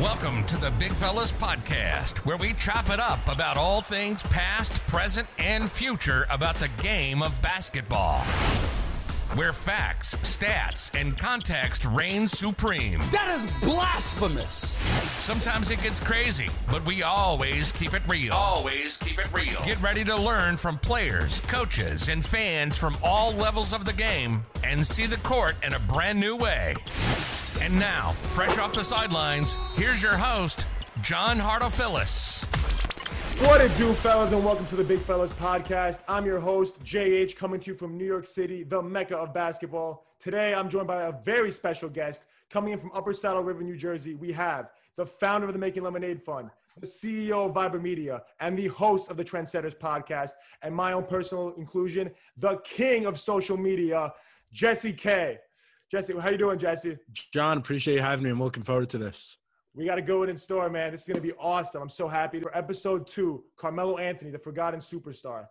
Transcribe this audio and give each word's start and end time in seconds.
Welcome 0.00 0.44
to 0.44 0.56
the 0.56 0.70
Big 0.70 0.92
Fellas 0.92 1.32
Podcast, 1.32 2.18
where 2.18 2.36
we 2.36 2.52
chop 2.52 2.88
it 2.88 3.00
up 3.00 3.18
about 3.26 3.56
all 3.56 3.80
things 3.80 4.22
past, 4.22 4.72
present, 4.86 5.26
and 5.38 5.68
future 5.68 6.24
about 6.30 6.54
the 6.54 6.68
game 6.80 7.20
of 7.20 7.42
basketball. 7.42 8.20
Where 9.34 9.52
facts, 9.52 10.14
stats, 10.22 10.96
and 10.96 11.18
context 11.18 11.84
reign 11.84 12.28
supreme. 12.28 13.00
That 13.10 13.28
is 13.28 13.50
blasphemous. 13.60 14.76
Sometimes 15.18 15.68
it 15.72 15.82
gets 15.82 15.98
crazy, 15.98 16.48
but 16.70 16.86
we 16.86 17.02
always 17.02 17.72
keep 17.72 17.92
it 17.92 18.02
real. 18.06 18.34
Always 18.34 18.92
keep 19.00 19.18
it 19.18 19.26
real. 19.32 19.60
Get 19.64 19.82
ready 19.82 20.04
to 20.04 20.14
learn 20.14 20.58
from 20.58 20.78
players, 20.78 21.40
coaches, 21.40 22.08
and 22.08 22.24
fans 22.24 22.76
from 22.76 22.96
all 23.02 23.32
levels 23.32 23.72
of 23.72 23.84
the 23.84 23.92
game 23.92 24.46
and 24.62 24.86
see 24.86 25.06
the 25.06 25.16
court 25.18 25.56
in 25.64 25.74
a 25.74 25.80
brand 25.80 26.20
new 26.20 26.36
way. 26.36 26.76
And 27.60 27.76
now, 27.78 28.12
fresh 28.22 28.56
off 28.56 28.72
the 28.72 28.84
sidelines, 28.84 29.56
here's 29.74 30.00
your 30.00 30.16
host, 30.16 30.66
John 31.02 31.38
Hartophilus. 31.38 32.44
What 33.46 33.60
it 33.60 33.76
do, 33.76 33.92
fellas, 33.94 34.32
and 34.32 34.44
welcome 34.44 34.64
to 34.66 34.76
the 34.76 34.84
Big 34.84 35.00
Fellas 35.00 35.32
Podcast. 35.32 36.00
I'm 36.06 36.24
your 36.24 36.38
host, 36.38 36.84
JH, 36.84 37.34
coming 37.34 37.58
to 37.60 37.72
you 37.72 37.76
from 37.76 37.98
New 37.98 38.04
York 38.04 38.26
City, 38.26 38.62
the 38.62 38.80
mecca 38.80 39.16
of 39.16 39.34
basketball. 39.34 40.06
Today, 40.20 40.54
I'm 40.54 40.68
joined 40.68 40.86
by 40.86 41.02
a 41.04 41.12
very 41.12 41.50
special 41.50 41.88
guest 41.88 42.26
coming 42.48 42.72
in 42.72 42.78
from 42.78 42.92
Upper 42.94 43.12
Saddle 43.12 43.42
River, 43.42 43.62
New 43.62 43.76
Jersey. 43.76 44.14
We 44.14 44.32
have 44.32 44.70
the 44.94 45.06
founder 45.06 45.48
of 45.48 45.52
the 45.52 45.58
Making 45.58 45.82
Lemonade 45.82 46.22
Fund, 46.22 46.50
the 46.78 46.86
CEO 46.86 47.48
of 47.48 47.54
Viber 47.54 47.82
Media, 47.82 48.22
and 48.38 48.56
the 48.56 48.68
host 48.68 49.10
of 49.10 49.16
the 49.16 49.24
Trendsetters 49.24 49.76
Podcast, 49.76 50.32
and 50.62 50.72
my 50.72 50.92
own 50.92 51.04
personal 51.04 51.54
inclusion, 51.54 52.12
the 52.36 52.58
king 52.58 53.04
of 53.04 53.18
social 53.18 53.56
media, 53.56 54.12
Jesse 54.52 54.92
K. 54.92 55.40
Jesse, 55.90 56.18
how 56.18 56.28
you 56.28 56.36
doing, 56.36 56.58
Jesse? 56.58 56.98
John, 57.32 57.56
appreciate 57.56 57.94
you 57.94 58.02
having 58.02 58.24
me. 58.24 58.30
I'm 58.30 58.42
looking 58.42 58.62
forward 58.62 58.90
to 58.90 58.98
this. 58.98 59.38
We 59.74 59.86
got 59.86 59.94
to 59.94 60.02
go 60.02 60.22
in 60.22 60.28
and 60.28 60.38
store, 60.38 60.68
man. 60.68 60.90
This 60.90 61.02
is 61.02 61.08
going 61.08 61.16
to 61.16 61.26
be 61.26 61.32
awesome. 61.38 61.82
I'm 61.82 61.88
so 61.88 62.08
happy. 62.08 62.40
For 62.40 62.56
episode 62.56 63.06
two, 63.06 63.44
Carmelo 63.56 63.96
Anthony, 63.96 64.30
the 64.30 64.38
forgotten 64.38 64.80
superstar. 64.80 65.46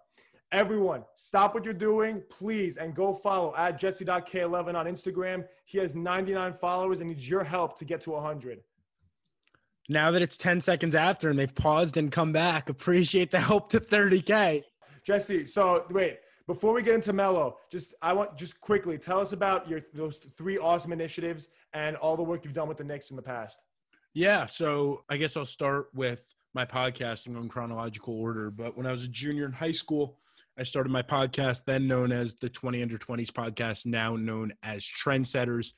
Everyone, 0.52 1.04
stop 1.16 1.56
what 1.56 1.66
you're 1.66 1.74
doing, 1.74 2.24
please, 2.30 2.78
and 2.78 2.94
go 2.94 3.14
follow 3.14 3.54
at 3.58 3.80
jesse.k11 3.80 4.76
on 4.76 4.86
Instagram. 4.86 5.46
He 5.66 5.78
has 5.80 5.96
99 5.96 6.54
followers 6.54 7.00
and 7.00 7.10
needs 7.10 7.28
your 7.28 7.44
help 7.44 7.78
to 7.80 7.86
get 7.86 8.02
to 8.02 8.12
100. 8.12 8.62
Now 9.90 10.12
that 10.12 10.22
it's 10.22 10.38
10 10.38 10.62
seconds 10.62 10.96
after 10.96 11.30
and 11.30 11.40
they've 11.40 11.54
paused 11.54 11.98
and 11.98 12.12
come 12.12 12.32
back, 12.32 12.70
appreciate 12.70 13.32
the 13.32 13.40
help 13.40 13.72
to 13.72 13.80
30K. 13.80 14.64
Jesse, 15.04 15.46
so 15.46 15.86
wait, 15.90 16.20
before 16.48 16.74
we 16.74 16.82
get 16.82 16.96
into 16.96 17.14
Mello, 17.14 17.58
just 17.70 17.94
I 18.02 18.14
want 18.14 18.38
just 18.38 18.60
quickly 18.62 18.98
tell 18.98 19.20
us 19.20 19.34
about 19.34 19.70
your 19.70 19.82
those 19.94 20.20
three 20.38 20.58
awesome 20.58 20.94
initiatives 20.94 21.50
and 21.74 21.96
all 21.98 22.16
the 22.16 22.24
work 22.24 22.46
you've 22.46 22.54
done 22.54 22.68
with 22.68 22.78
the 22.78 22.84
Knicks 22.84 23.10
in 23.10 23.16
the 23.16 23.22
past. 23.22 23.60
Yeah, 24.14 24.46
so 24.46 25.04
I 25.10 25.18
guess 25.18 25.38
I'll 25.38 25.46
start 25.46 25.90
with 25.94 26.34
my 26.54 26.66
podcasting 26.66 27.38
on 27.38 27.50
chronological 27.50 28.20
order. 28.20 28.50
But 28.50 28.76
when 28.76 28.88
I 28.88 28.92
was 28.92 29.04
a 29.04 29.08
junior 29.08 29.46
in 29.46 29.52
high 29.52 29.72
school, 29.72 30.18
I 30.58 30.64
started 30.64 30.90
my 30.90 31.04
podcast, 31.04 31.66
then 31.66 31.88
known 31.88 32.12
as 32.12 32.34
the 32.36 32.50
20 32.50 32.82
Under 32.82 32.98
20s 32.98 33.30
podcast, 33.30 33.86
now 33.86 34.16
known 34.16 34.54
as 34.64 34.84
Trendsetters, 34.84 35.74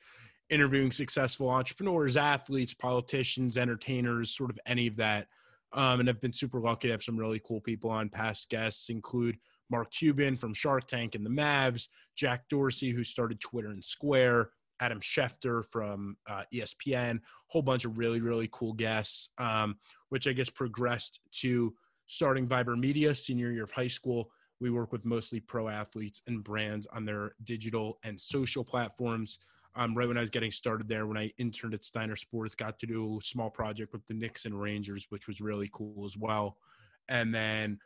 interviewing 0.48 0.90
successful 0.90 1.50
entrepreneurs, 1.50 2.16
athletes, 2.16 2.72
politicians, 2.72 3.58
entertainers, 3.58 4.34
sort 4.34 4.48
of 4.48 4.58
any 4.64 4.86
of 4.86 4.96
that. 4.96 5.26
Um, 5.72 6.00
and 6.00 6.08
I've 6.08 6.20
been 6.20 6.32
super 6.32 6.60
lucky 6.60 6.88
to 6.88 6.92
have 6.92 7.02
some 7.02 7.18
really 7.18 7.40
cool 7.44 7.60
people 7.60 7.90
on. 7.90 8.08
Past 8.08 8.48
guests 8.48 8.88
include 8.88 9.36
Mark 9.70 9.90
Cuban 9.92 10.36
from 10.36 10.54
Shark 10.54 10.86
Tank 10.86 11.14
and 11.14 11.24
the 11.24 11.30
Mavs, 11.30 11.88
Jack 12.16 12.48
Dorsey, 12.48 12.90
who 12.90 13.04
started 13.04 13.40
Twitter 13.40 13.70
and 13.70 13.84
Square, 13.84 14.50
Adam 14.80 15.00
Schefter 15.00 15.64
from 15.70 16.16
uh, 16.28 16.42
ESPN, 16.52 17.20
whole 17.46 17.62
bunch 17.62 17.84
of 17.84 17.98
really, 17.98 18.20
really 18.20 18.48
cool 18.52 18.72
guests, 18.72 19.28
um, 19.38 19.76
which 20.08 20.26
I 20.26 20.32
guess 20.32 20.50
progressed 20.50 21.20
to 21.32 21.74
starting 22.06 22.48
Viber 22.48 22.78
Media 22.78 23.14
senior 23.14 23.50
year 23.50 23.64
of 23.64 23.70
high 23.70 23.88
school. 23.88 24.30
We 24.60 24.70
work 24.70 24.92
with 24.92 25.04
mostly 25.04 25.40
pro 25.40 25.68
athletes 25.68 26.22
and 26.26 26.42
brands 26.42 26.86
on 26.92 27.04
their 27.04 27.34
digital 27.44 27.98
and 28.02 28.20
social 28.20 28.64
platforms. 28.64 29.38
Um, 29.76 29.94
right 29.94 30.08
when 30.08 30.16
I 30.16 30.20
was 30.20 30.30
getting 30.30 30.50
started 30.50 30.88
there, 30.88 31.06
when 31.06 31.16
I 31.16 31.32
interned 31.38 31.74
at 31.74 31.84
Steiner 31.84 32.16
Sports, 32.16 32.54
got 32.54 32.78
to 32.80 32.86
do 32.86 33.18
a 33.18 33.24
small 33.24 33.50
project 33.50 33.92
with 33.92 34.04
the 34.06 34.14
Knicks 34.14 34.44
and 34.44 34.60
Rangers, 34.60 35.06
which 35.10 35.28
was 35.28 35.40
really 35.40 35.70
cool 35.72 36.04
as 36.04 36.16
well. 36.16 36.56
And 37.08 37.34
then 37.34 37.78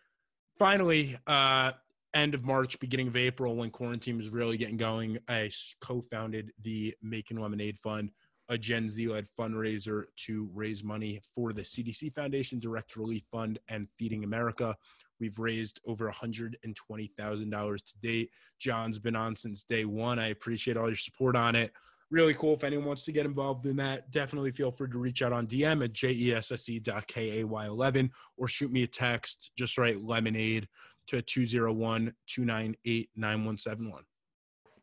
finally, 0.59 1.17
uh, 1.27 1.73
end 2.15 2.35
of 2.35 2.45
March, 2.45 2.79
beginning 2.79 3.09
of 3.09 3.17
April, 3.17 3.57
when 3.57 3.71
quarantine 3.71 4.17
was 4.17 4.31
really 4.31 4.57
getting 4.57 4.77
going, 4.77 5.19
I 5.29 5.51
co-founded 5.81 6.53
the 6.63 6.95
Making 7.03 7.41
Lemonade 7.41 7.79
Fund, 7.79 8.11
a 8.49 8.57
Gen 8.57 8.89
Z-led 8.89 9.27
fundraiser 9.39 10.05
to 10.27 10.49
raise 10.55 10.85
money 10.85 11.21
for 11.35 11.53
the 11.53 11.63
CDC 11.63 12.15
Foundation 12.15 12.61
Direct 12.61 12.97
Relief 12.97 13.25
Fund 13.33 13.59
and 13.69 13.89
Feeding 13.99 14.23
America. 14.25 14.77
We've 15.21 15.39
raised 15.39 15.81
over 15.87 16.11
$120,000 16.11 17.85
to 17.85 17.99
date. 18.03 18.31
John's 18.59 18.99
been 18.99 19.17
on 19.17 19.35
since 19.35 19.65
day 19.65 19.85
one. 19.85 20.19
I 20.19 20.29
appreciate 20.29 20.77
all 20.77 20.89
your 20.89 20.97
support 20.97 21.37
on 21.37 21.55
it. 21.55 21.73
Really 22.15 22.35
cool. 22.35 22.55
If 22.55 22.63
anyone 22.63 22.87
wants 22.87 23.05
to 23.07 23.13
get 23.13 23.27
involved 23.27 23.67
in 23.67 23.75
that, 23.79 24.13
definitely 24.13 24.53
feel 24.53 24.71
free 24.71 24.89
to 24.89 24.99
reach 24.99 25.21
out 25.21 25.33
on 25.33 25.49
DM 25.49 25.83
at 25.83 25.93
jesse.kay11 25.93 28.11
or 28.37 28.47
shoot 28.47 28.71
me 28.71 28.85
a 28.85 28.87
text. 28.87 29.51
Just 29.59 29.77
write 29.79 30.01
lemonade 30.01 30.69
to 31.09 31.21
201-298-9171. 31.23 33.99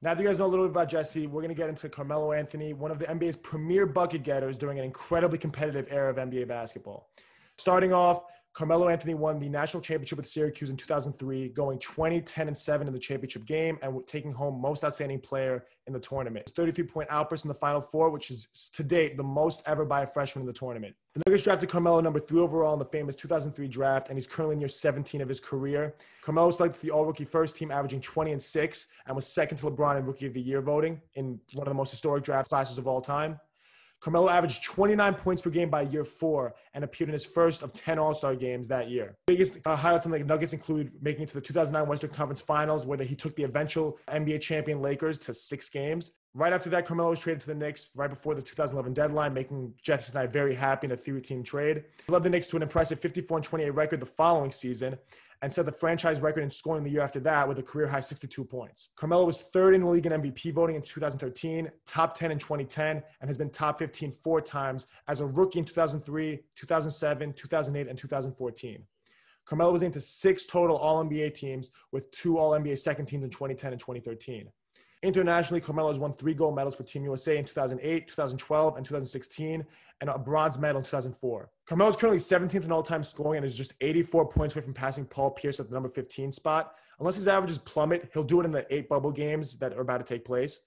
Now 0.02 0.14
that 0.14 0.20
you 0.20 0.28
guys 0.28 0.40
know 0.40 0.46
a 0.46 0.48
little 0.48 0.66
bit 0.66 0.72
about 0.72 0.90
Jesse, 0.90 1.26
we're 1.26 1.42
going 1.42 1.56
to 1.56 1.58
get 1.58 1.70
into 1.70 1.88
Carmelo 1.88 2.34
Anthony, 2.34 2.74
one 2.74 2.92
of 2.92 3.00
the 3.00 3.06
NBA's 3.06 3.38
premier 3.38 3.86
bucket 3.86 4.24
getters 4.24 4.58
during 4.58 4.78
an 4.78 4.84
incredibly 4.84 5.38
competitive 5.38 5.88
era 5.90 6.10
of 6.10 6.18
NBA 6.18 6.50
basketball. 6.50 7.12
Starting 7.58 7.94
off, 7.94 8.24
Carmelo 8.54 8.90
Anthony 8.90 9.14
won 9.14 9.40
the 9.40 9.48
national 9.48 9.82
championship 9.82 10.18
with 10.18 10.28
Syracuse 10.28 10.70
in 10.70 10.76
2003, 10.76 11.50
going 11.50 11.80
20, 11.80 12.20
10, 12.20 12.48
and 12.48 12.58
7 12.58 12.86
in 12.86 12.94
the 12.94 13.00
championship 13.00 13.46
game 13.46 13.78
and 13.82 14.06
taking 14.08 14.34
home 14.34 14.60
most 14.60 14.84
outstanding 14.84 15.22
player 15.22 15.64
in 15.88 15.94
the 15.94 16.00
tournament. 16.00 16.48
His 16.48 16.54
33 16.54 16.84
point 16.86 17.08
outburst 17.10 17.46
in 17.46 17.48
the 17.48 17.56
Final 17.56 17.82
Four, 17.82 18.10
which 18.10 18.30
is 18.30 18.48
to 18.74 18.84
date 18.84 19.16
the 19.16 19.24
most 19.24 19.64
ever 19.68 19.86
by 19.86 20.02
a 20.02 20.08
freshman 20.08 20.42
in 20.42 20.48
the 20.48 20.54
tournament. 20.54 20.94
The 21.14 21.22
Nuggets 21.26 21.44
drafted 21.44 21.70
Carmelo 21.70 22.02
number 22.02 22.20
three 22.20 22.42
overall 22.42 22.74
in 22.74 22.80
the 22.80 22.86
famous 22.86 23.16
2003 23.16 23.70
draft, 23.70 24.10
and 24.10 24.18
he's 24.18 24.28
currently 24.28 24.56
in 24.56 24.60
year 24.60 24.70
17 24.70 25.22
of 25.22 25.30
his 25.30 25.40
career. 25.40 25.96
Carmelo 26.22 26.52
selected 26.52 26.82
the 26.82 26.92
All 26.92 27.06
Rookie 27.06 27.26
First 27.26 27.56
Team, 27.56 27.72
averaging 27.72 28.02
20 28.02 28.34
and 28.34 28.42
6, 28.42 28.88
and 29.08 29.16
was 29.16 29.28
second 29.28 29.58
to 29.60 29.68
LeBron 29.68 29.98
in 29.98 30.06
Rookie 30.06 30.28
of 30.28 30.34
the 30.34 30.42
Year 30.42 30.62
voting 30.62 31.02
in 31.16 31.40
one 31.54 31.68
of 31.68 31.72
the 31.72 31.78
most 31.78 31.92
historic 31.92 32.26
draft 32.26 32.50
classes 32.50 32.78
of 32.78 32.86
all 32.86 33.02
time. 33.02 33.40
Carmelo 34.02 34.30
averaged 34.30 34.64
29 34.64 35.14
points 35.14 35.44
per 35.44 35.52
game 35.52 35.70
by 35.70 35.84
year 35.84 36.04
four 36.04 36.56
and 36.74 36.84
appeared 36.84 37.10
in 37.10 37.14
his 37.14 37.24
first 37.24 37.62
of 37.62 37.72
10 37.72 38.00
All 38.00 38.16
Star 38.16 38.36
games 38.36 38.68
that 38.68 38.90
year. 38.90 39.16
Biggest 39.28 39.60
uh, 39.64 39.76
highlights 39.76 40.08
on 40.08 40.12
the 40.12 40.20
Nuggets 40.20 40.54
include 40.54 40.92
making 41.02 41.24
it 41.24 41.28
to 41.30 41.36
the 41.36 41.42
2009 41.42 41.88
Western 41.88 42.10
Conference 42.10 42.42
Finals, 42.42 42.88
where 42.88 42.98
he 42.98 43.16
took 43.16 43.36
the 43.36 43.44
eventual 43.44 44.00
NBA 44.10 44.42
champion 44.42 44.82
Lakers 44.82 45.20
to 45.20 45.34
six 45.36 45.70
games. 45.70 46.12
Right 46.34 46.52
after 46.52 46.70
that, 46.72 46.86
Carmelo 46.86 47.12
was 47.12 47.20
traded 47.20 47.42
to 47.42 47.48
the 47.48 47.56
Knicks 47.56 47.90
right 47.94 48.10
before 48.10 48.34
the 48.34 48.42
2011 48.42 48.94
deadline, 48.94 49.34
making 49.34 49.74
Jefferson 49.84 50.18
and 50.18 50.28
I 50.28 50.32
very 50.32 50.56
happy 50.56 50.88
in 50.88 50.94
a 50.94 50.98
three-team 50.98 51.44
trade. 51.44 51.84
He 52.08 52.12
led 52.12 52.24
the 52.24 52.30
Knicks 52.30 52.48
to 52.48 52.56
an 52.56 52.64
impressive 52.64 53.00
54 53.00 53.38
and 53.38 53.46
28 53.46 53.70
record 53.72 54.00
the 54.00 54.06
following 54.06 54.52
season, 54.52 54.98
and 55.42 55.52
set 55.52 55.66
the 55.66 55.72
franchise 55.72 56.20
record 56.20 56.44
in 56.44 56.50
scoring 56.50 56.84
the 56.84 56.90
year 56.90 57.02
after 57.02 57.20
that 57.20 57.48
with 57.48 57.58
a 57.58 57.64
career 57.64 57.88
high 57.88 58.00
62 58.00 58.44
points. 58.44 58.90
Carmelo 58.96 59.26
was 59.26 59.40
third 59.40 59.74
in 59.74 59.82
the 59.82 59.88
league 59.88 60.06
in 60.06 60.12
MVP 60.12 60.54
voting 60.54 60.76
in 60.76 60.82
2013, 60.82 61.70
top 61.86 62.16
10 62.16 62.32
in 62.32 62.38
2010, 62.38 63.04
and 63.22 63.30
has 63.30 63.38
been 63.38 63.50
top 63.50 63.80
15 63.80 64.14
four 64.24 64.40
times 64.42 64.88
as 65.08 65.20
a 65.20 65.26
rookie 65.26 65.60
in 65.60 65.66
2003, 65.66 66.40
2007, 66.56 67.34
2008, 67.34 67.88
and 67.88 67.98
2014. 67.98 68.84
Carmelo 69.46 69.72
was 69.72 69.82
named 69.82 69.94
to 69.94 70.02
six 70.02 70.46
total 70.46 70.78
All 70.78 71.04
NBA 71.04 71.34
teams 71.34 71.72
with 71.92 72.10
two 72.12 72.38
All 72.38 72.52
NBA 72.52 72.78
second 72.78 73.08
teams 73.08 73.24
in 73.24 73.30
2010 73.30 73.72
and 73.74 73.80
2013. 73.80 74.48
Internationally, 75.04 75.60
Carmelo 75.60 75.90
has 75.90 75.98
won 75.98 76.14
three 76.14 76.36
gold 76.36 76.56
medals 76.56 76.76
for 76.76 76.84
Team 76.84 77.04
USA 77.04 77.38
in 77.38 77.44
2008, 77.44 78.08
2012, 78.08 78.78
and 78.78 78.86
2016, 78.86 79.66
and 80.00 80.10
a 80.10 80.18
bronze 80.18 80.60
medal 80.60 80.78
in 80.78 80.84
2004. 80.84 81.50
Carmelo 81.66 81.90
is 81.90 81.96
currently 81.96 82.20
17th 82.20 82.66
in 82.66 82.72
all-time 82.72 83.02
scoring 83.02 83.38
and 83.38 83.46
is 83.46 83.56
just 83.56 83.74
84 83.82 84.30
points 84.30 84.56
away 84.56 84.64
from 84.64 84.76
passing 84.76 85.06
Paul 85.06 85.32
Pierce 85.32 85.60
at 85.60 85.68
the 85.68 85.74
number 85.74 85.90
15 85.90 86.32
spot. 86.32 86.76
Unless 87.00 87.16
his 87.16 87.28
averages 87.28 87.58
plummet, 87.58 88.12
he'll 88.14 88.24
do 88.24 88.42
it 88.42 88.46
in 88.46 88.52
the 88.52 88.66
eight 88.70 88.88
bubble 88.90 89.12
games 89.12 89.56
that 89.56 89.74
are 89.74 89.82
about 89.82 89.98
to 89.98 90.04
take 90.04 90.24
place. 90.24 90.60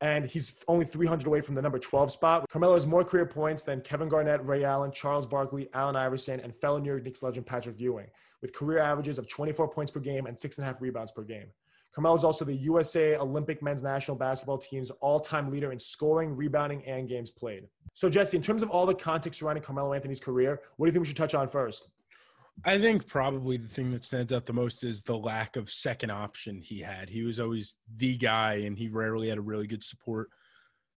And 0.00 0.24
he's 0.24 0.64
only 0.68 0.86
300 0.86 1.26
away 1.26 1.42
from 1.42 1.54
the 1.54 1.62
number 1.62 1.78
12 1.78 2.10
spot. 2.12 2.48
Carmelo 2.48 2.74
has 2.74 2.86
more 2.86 3.04
career 3.04 3.26
points 3.26 3.62
than 3.62 3.82
Kevin 3.82 4.08
Garnett, 4.08 4.44
Ray 4.44 4.64
Allen, 4.64 4.90
Charles 4.90 5.26
Barkley, 5.26 5.68
Allen 5.74 5.96
Iverson, 5.96 6.40
and 6.40 6.56
fellow 6.56 6.78
New 6.78 6.88
York 6.88 7.04
Knicks 7.04 7.22
legend 7.22 7.44
Patrick 7.44 7.78
Ewing, 7.78 8.08
with 8.40 8.54
career 8.54 8.80
averages 8.80 9.18
of 9.18 9.28
24 9.28 9.68
points 9.68 9.92
per 9.92 10.00
game 10.00 10.26
and 10.26 10.38
six 10.38 10.56
and 10.56 10.64
a 10.64 10.66
half 10.66 10.80
rebounds 10.80 11.12
per 11.12 11.22
game. 11.22 11.46
Carmelo 11.94 12.16
is 12.16 12.24
also 12.24 12.44
the 12.44 12.54
USA 12.54 13.16
Olympic 13.16 13.62
men's 13.62 13.82
national 13.82 14.16
basketball 14.16 14.58
team's 14.58 14.90
all-time 15.00 15.50
leader 15.50 15.72
in 15.72 15.78
scoring, 15.78 16.34
rebounding, 16.34 16.84
and 16.86 17.08
games 17.08 17.30
played. 17.30 17.64
So, 17.94 18.08
Jesse, 18.08 18.36
in 18.36 18.42
terms 18.42 18.62
of 18.62 18.70
all 18.70 18.86
the 18.86 18.94
context 18.94 19.40
surrounding 19.40 19.62
Carmelo 19.62 19.92
Anthony's 19.92 20.20
career, 20.20 20.60
what 20.76 20.86
do 20.86 20.88
you 20.88 20.92
think 20.92 21.02
we 21.02 21.08
should 21.08 21.16
touch 21.16 21.34
on 21.34 21.48
first? 21.48 21.88
I 22.64 22.78
think 22.78 23.06
probably 23.06 23.56
the 23.56 23.68
thing 23.68 23.90
that 23.90 24.04
stands 24.04 24.32
out 24.32 24.46
the 24.46 24.52
most 24.52 24.84
is 24.84 25.02
the 25.02 25.16
lack 25.16 25.56
of 25.56 25.70
second 25.70 26.10
option 26.10 26.60
he 26.60 26.80
had. 26.80 27.08
He 27.10 27.22
was 27.22 27.40
always 27.40 27.76
the 27.96 28.16
guy, 28.16 28.54
and 28.64 28.78
he 28.78 28.88
rarely 28.88 29.28
had 29.28 29.38
a 29.38 29.42
really 29.42 29.66
good 29.66 29.84
support 29.84 30.30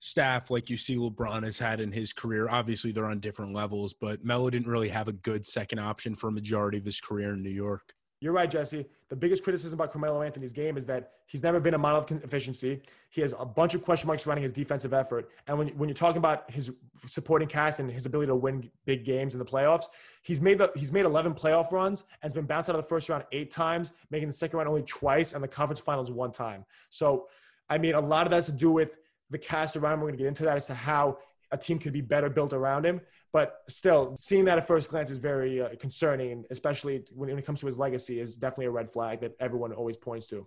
staff 0.05 0.51
like 0.51 0.69
you 0.69 0.77
see 0.77 0.97
LeBron 0.97 1.43
has 1.45 1.59
had 1.59 1.81
in 1.81 1.91
his 1.91 2.13
career. 2.13 2.47
Obviously, 2.51 2.93
they're 2.93 3.07
on 3.07 3.21
different 3.21 3.55
levels, 3.55 3.95
but 3.99 4.23
Melo 4.23 4.51
didn't 4.51 4.69
really 4.69 4.91
have 4.91 5.09
a 5.09 5.13
good 5.13 5.47
second 5.47 5.79
option 5.79 6.15
for 6.15 6.29
a 6.29 6.33
majority 6.33 6.77
of 6.77 6.85
his 6.85 7.01
career 7.01 7.33
in 7.33 7.43
New 7.43 7.49
York. 7.49 7.95
You're 8.25 8.33
right, 8.33 8.51
Jesse. 8.51 8.87
The 9.11 9.17
biggest 9.17 9.45
criticism 9.45 9.79
about 9.79 9.93
Carmelo 9.93 10.23
Anthony's 10.23 10.55
game 10.55 10.79
is 10.79 10.87
that 10.87 11.11
he's 11.27 11.43
never 11.43 11.61
been 11.61 11.75
a 11.75 11.79
model 11.79 12.01
of 12.01 12.25
efficiency. 12.25 12.81
He 13.11 13.21
has 13.21 13.35
a 13.39 13.45
bunch 13.45 13.75
of 13.75 13.83
question 13.83 14.07
marks 14.07 14.23
surrounding 14.23 14.45
his 14.45 14.53
defensive 14.53 14.95
effort. 14.95 15.29
And 15.47 15.59
when, 15.59 15.69
when 15.77 15.91
you're 15.91 15.95
talking 15.95 16.17
about 16.17 16.51
his 16.51 16.73
supporting 17.07 17.49
cast 17.49 17.81
and 17.81 17.91
his 17.91 18.07
ability 18.07 18.29
to 18.29 18.35
win 18.35 18.71
big 18.87 19.05
games 19.05 19.35
in 19.35 19.41
the 19.41 19.45
playoffs, 19.45 19.89
he's 20.23 20.41
made 20.41 20.57
the 20.57 20.73
he's 20.75 20.91
made 20.91 21.05
11 21.05 21.35
playoff 21.35 21.71
runs 21.71 22.05
and 22.23 22.23
has 22.23 22.33
been 22.33 22.47
bounced 22.47 22.71
out 22.71 22.77
of 22.77 22.83
the 22.83 22.89
first 22.89 23.11
round 23.11 23.25
eight 23.31 23.51
times, 23.51 23.93
making 24.09 24.29
the 24.29 24.33
second 24.33 24.57
round 24.57 24.71
only 24.71 24.85
twice, 24.85 25.35
and 25.35 25.45
the 25.45 25.49
conference 25.49 25.81
finals 25.81 26.11
one 26.11 26.33
time. 26.33 26.65
So, 26.89 27.29
I 27.69 27.77
mean, 27.77 27.95
a 27.95 28.01
lot 28.01 28.27
of 28.27 28.31
that 28.31 28.37
has 28.37 28.47
to 28.47 28.53
do 28.53 28.73
with 28.73 29.01
the 29.29 29.39
cast 29.39 29.77
around. 29.77 30.01
We're 30.01 30.07
going 30.07 30.15
to 30.15 30.23
get 30.23 30.29
into 30.29 30.45
that 30.45 30.57
as 30.57 30.67
to 30.69 30.75
how 30.75 31.19
a 31.55 31.57
team 31.57 31.79
could 31.79 31.93
be 31.93 32.01
better 32.01 32.29
built 32.29 32.53
around 32.53 32.85
him. 32.85 33.01
But 33.33 33.63
still, 33.69 34.17
seeing 34.19 34.45
that 34.45 34.59
at 34.59 34.67
first 34.67 34.91
glance 34.91 35.11
is 35.11 35.19
very 35.19 35.63
uh, 35.63 35.71
concerning, 35.81 36.45
especially 36.51 37.05
when, 37.15 37.31
when 37.31 37.39
it 37.39 37.47
comes 37.47 37.61
to 37.61 37.67
his 37.67 37.79
legacy, 37.79 38.21
is 38.21 38.37
definitely 38.37 38.67
a 38.67 38.71
red 38.71 38.93
flag 38.93 39.21
that 39.21 39.35
everyone 39.41 39.73
always 39.73 39.97
points 39.97 40.27
to. 40.29 40.47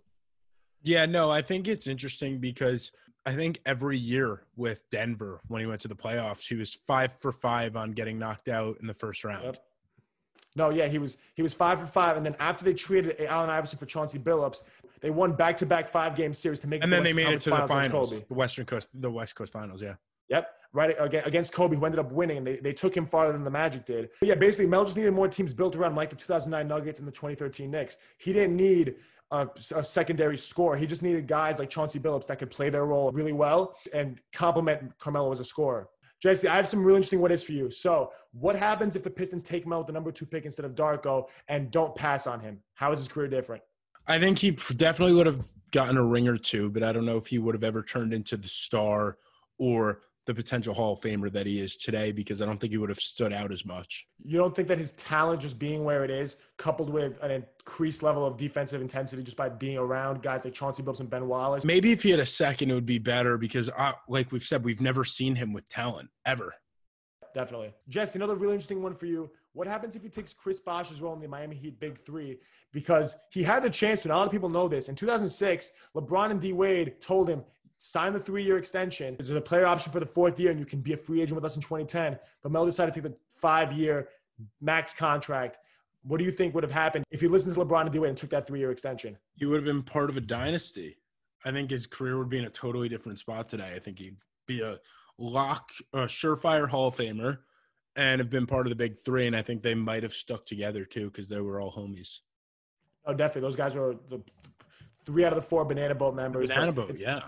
Yeah, 0.84 1.06
no, 1.06 1.32
I 1.32 1.42
think 1.42 1.68
it's 1.68 1.88
interesting 1.88 2.40
because 2.40 2.92
I 3.26 3.34
think 3.34 3.60
every 3.66 3.98
year 3.98 4.44
with 4.56 4.84
Denver, 4.90 5.42
when 5.48 5.60
he 5.60 5.68
went 5.68 5.82
to 5.82 5.88
the 5.88 5.96
playoffs, 5.96 6.48
he 6.48 6.56
was 6.56 6.78
five 6.88 7.12
for 7.20 7.32
five 7.32 7.76
on 7.76 7.92
getting 7.92 8.20
knocked 8.20 8.48
out 8.48 8.78
in 8.80 8.88
the 8.88 8.94
first 8.94 9.24
round. 9.24 9.44
Yep. 9.44 9.64
No, 10.56 10.70
yeah, 10.70 10.88
he 10.88 10.98
was 10.98 11.18
he 11.36 11.42
was 11.42 11.54
five 11.54 11.80
for 11.80 11.86
five, 11.86 12.18
and 12.18 12.26
then 12.26 12.36
after 12.40 12.66
they 12.66 12.74
traded 12.74 13.16
Allen 13.28 13.50
Iverson 13.50 13.78
for 13.78 13.86
Chauncey 13.86 14.18
Billups, 14.18 14.64
they 15.02 15.10
won 15.10 15.34
back 15.34 15.58
to 15.58 15.66
back 15.66 15.92
five 15.92 16.16
game 16.16 16.34
series 16.34 16.60
to 16.62 16.68
make. 16.68 16.84
And 16.84 16.92
then 16.92 17.04
the 17.04 17.10
they 17.10 17.14
made 17.14 17.34
it 17.34 17.42
to 17.42 17.52
the 17.52 17.68
finals, 17.68 18.12
the 18.12 18.34
Western 18.34 18.66
Coast, 18.66 18.88
the 18.94 19.12
West 19.12 19.36
Coast 19.36 19.54
Finals. 19.54 19.82
Yeah. 19.82 19.96
Yep. 20.30 20.50
Right 20.74 20.96
against 21.00 21.54
Kobe, 21.54 21.76
who 21.76 21.86
ended 21.86 22.00
up 22.00 22.12
winning, 22.12 22.38
and 22.38 22.46
they, 22.46 22.58
they 22.58 22.74
took 22.74 22.96
him 22.96 23.06
farther 23.06 23.32
than 23.32 23.44
the 23.44 23.50
Magic 23.50 23.86
did. 23.86 24.10
But 24.20 24.30
yeah, 24.30 24.36
basically, 24.36 24.68
Mel 24.68 24.84
just 24.84 24.98
needed 24.98 25.14
more 25.14 25.28
teams 25.28 25.54
built 25.54 25.76
around 25.76 25.96
like 25.96 26.10
the 26.10 26.16
2009 26.16 26.68
Nuggets 26.68 27.00
and 27.00 27.08
the 27.08 27.12
2013 27.12 27.72
Knicks. 27.72 27.98
He 28.18 28.34
didn't 28.34 28.56
need 28.56 28.96
a, 29.32 29.48
a, 29.76 29.84
secondary 29.84 30.38
score. 30.38 30.78
He 30.78 30.86
just 30.86 31.04
needed 31.04 31.28
guys 31.28 31.58
like 31.58 31.70
Chauncey 31.70 32.00
Billups 32.00 32.28
that 32.28 32.38
could 32.38 32.52
play 32.52 32.70
their 32.70 32.86
role 32.86 33.12
really 33.12 33.34
well 33.34 33.76
and 33.94 34.20
complement 34.34 34.98
Carmelo 35.00 35.32
as 35.32 35.40
a 35.40 35.44
scorer. 35.44 35.90
Jesse, 36.22 36.48
I 36.48 36.56
have 36.56 36.68
some 36.68 36.84
really 36.84 36.98
interesting 36.98 37.22
what 37.22 37.32
ifs 37.32 37.44
for 37.44 37.52
you. 37.52 37.70
So, 37.70 38.12
what 38.34 38.56
happens 38.56 38.96
if 38.96 39.04
the 39.04 39.10
Pistons 39.10 39.44
take 39.44 39.66
him 39.66 39.74
out 39.74 39.80
with 39.80 39.88
the 39.88 39.94
number 39.94 40.12
two 40.12 40.26
pick 40.26 40.46
instead 40.46 40.66
of 40.66 40.74
Darko 40.74 41.28
and 41.48 41.72
don't 41.72 41.96
pass 41.96 42.28
on 42.28 42.40
him? 42.40 42.60
How 42.74 42.92
is 42.92 43.00
his 43.00 43.08
career 43.08 43.28
different? 43.28 43.62
I 44.08 44.18
think 44.18 44.40
he 44.40 44.52
definitely 44.52 45.16
would 45.16 45.26
have 45.26 45.46
gotten 45.72 45.98
a 45.98 46.04
ring 46.04 46.28
or 46.28 46.38
two, 46.38 46.70
but 46.70 46.82
I 46.82 46.92
don't 46.92 47.06
know 47.06 47.18
if 47.18 47.28
he 47.28 47.40
would 47.40 47.54
have 47.54 47.64
ever 47.64 47.84
turned 47.84 48.14
into 48.14 48.38
the 48.38 48.48
star 48.48 49.18
or 49.60 50.00
the 50.28 50.36
potential 50.36 50.74
Hall 50.74 50.94
of 50.94 51.00
Famer 51.00 51.32
that 51.32 51.48
he 51.48 51.60
is 51.60 51.78
today 51.78 52.12
because 52.12 52.42
I 52.42 52.46
don't 52.46 52.60
think 52.60 52.72
he 52.72 52.78
would 52.78 52.90
have 52.90 53.00
stood 53.00 53.34
out 53.34 53.52
as 53.52 53.66
much. 53.66 54.06
You 54.24 54.38
don't 54.38 54.56
think 54.56 54.68
that 54.68 54.78
his 54.78 54.92
talent 54.94 55.42
just 55.42 55.58
being 55.58 55.84
where 55.84 56.04
it 56.04 56.12
is, 56.12 56.38
coupled 56.58 56.90
with 56.90 57.22
an 57.24 57.32
increased 57.32 58.04
level 58.04 58.26
of 58.26 58.38
defensive 58.38 58.82
intensity 58.82 59.24
just 59.24 59.38
by 59.38 59.50
being 59.50 59.78
around 59.78 60.22
guys 60.22 60.46
like 60.46 60.54
Chauncey 60.54 60.84
Billups 60.84 61.00
and 61.00 61.10
Ben 61.10 61.28
Wallace? 61.28 61.66
Maybe 61.66 61.92
if 61.92 62.04
he 62.04 62.12
had 62.12 62.20
a 62.20 62.26
second, 62.26 62.70
it 62.70 62.76
would 62.76 62.86
be 62.86 63.00
better 63.00 63.38
because, 63.38 63.70
uh, 63.70 63.94
like 64.08 64.32
we've 64.32 64.44
said, 64.44 64.64
we've 64.64 64.82
never 64.82 65.04
seen 65.04 65.36
him 65.36 65.54
with 65.54 65.68
talent 65.70 66.10
ever. 66.26 66.54
Definitely. 67.34 67.74
Jesse, 67.88 68.20
another 68.20 68.36
really 68.36 68.54
interesting 68.54 68.82
one 68.82 68.96
for 68.96 69.06
you. 69.06 69.30
What 69.54 69.68
happens 69.68 69.96
if 69.96 70.04
he 70.04 70.10
takes 70.10 70.34
Chris 70.34 70.60
Bosh's 70.60 71.02
role 71.02 71.14
in 71.14 71.20
the 71.20 71.28
Miami 71.28 71.56
Heat 71.56 71.80
Big 71.80 71.98
Three? 72.06 72.38
Because 72.74 73.16
he 73.32 73.44
had 73.44 73.64
the 73.64 73.70
chance, 73.70 74.04
and 74.04 74.12
a 74.12 74.16
lot 74.16 74.26
of 74.26 74.32
people 74.32 74.50
know 74.50 74.68
this. 74.68 74.90
In 74.90 74.96
2006, 74.96 75.72
LeBron 75.96 76.32
and 76.32 76.42
D 76.42 76.54
Wade 76.54 77.02
told 77.02 77.30
him, 77.30 77.44
sign 77.80 78.14
the 78.14 78.20
three 78.20 78.44
year 78.44 78.58
extension. 78.58 79.16
There's 79.18 79.32
a 79.32 79.42
player 79.42 79.66
option 79.66 79.92
for 79.92 80.00
the 80.00 80.06
fourth 80.06 80.40
year, 80.40 80.52
and 80.52 80.60
you 80.60 80.66
can 80.66 80.82
be 80.82 80.94
a 80.94 80.98
free 80.98 81.22
agent 81.22 81.36
with 81.36 81.46
us 81.46 81.56
in 81.56 81.62
2010. 81.62 82.18
But 82.42 82.52
Mel 82.52 82.66
decided 82.66 82.94
to 82.94 83.02
take 83.02 83.12
the 83.12 83.18
five 83.40 83.72
year 83.74 84.10
max 84.62 84.94
contract. 84.94 85.58
What 86.04 86.20
do 86.20 86.26
you 86.26 86.32
think 86.32 86.54
would 86.56 86.64
have 86.64 86.72
happened 86.72 87.06
if 87.12 87.22
he 87.22 87.28
listened 87.28 87.54
to 87.56 87.60
LeBron 87.60 87.82
and 87.82 87.92
D 87.92 88.00
Wade 88.00 88.10
and 88.10 88.18
took 88.18 88.30
that 88.30 88.48
three 88.48 88.60
year 88.60 88.72
extension? 88.72 89.18
He 89.36 89.46
would 89.46 89.58
have 89.58 89.66
been 89.66 89.84
part 89.84 90.10
of 90.10 90.18
a 90.18 90.22
dynasty. 90.22 90.98
I 91.46 91.52
think 91.52 91.70
his 91.70 91.88
career 91.88 92.18
would 92.18 92.30
be 92.30 92.40
in 92.40 92.46
a 92.46 92.50
totally 92.50 92.90
different 92.90 93.20
spot 93.20 93.50
today. 93.50 93.74
I 93.76 93.80
think 93.80 94.00
he'd 94.00 94.18
be 94.48 94.62
a 94.62 94.80
lock, 95.18 95.72
a 95.94 96.00
surefire 96.00 96.68
Hall 96.68 96.88
of 96.88 96.96
Famer, 96.96 97.40
and 97.96 98.20
have 98.20 98.30
been 98.30 98.48
part 98.48 98.66
of 98.68 98.70
the 98.70 98.76
big 98.76 98.98
three. 98.98 99.28
And 99.28 99.36
I 99.36 99.42
think 99.42 99.62
they 99.62 99.76
might 99.76 100.04
have 100.04 100.14
stuck 100.14 100.46
together 100.46 100.86
too 100.86 101.10
because 101.10 101.28
they 101.28 101.40
were 101.40 101.62
all 101.62 101.72
homies. 101.72 102.20
Oh, 103.06 103.14
definitely. 103.14 103.42
Those 103.42 103.56
guys 103.56 103.76
were 103.76 103.96
the 104.10 104.22
three 105.06 105.24
out 105.24 105.32
of 105.32 105.42
the 105.42 105.48
four 105.48 105.64
Banana 105.64 105.96
Boat 105.96 106.16
members. 106.16 106.50
Banana 106.50 106.72
Boat, 106.72 107.00
yeah 107.00 107.22